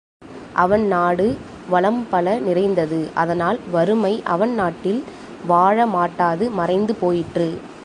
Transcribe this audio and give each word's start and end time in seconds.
அவன் 0.53 0.87
நாடு 0.87 1.37
வளம் 1.69 2.07
பல 2.09 2.39
நிறைந்திருந்தது 2.39 3.09
அதனால், 3.13 3.59
வறுமை 3.71 4.21
அவன் 4.25 4.53
நாட்டில் 4.53 5.03
வாழமாட்டாது 5.47 6.51
மறைந்து 6.51 6.95
போயிற்று. 6.95 7.49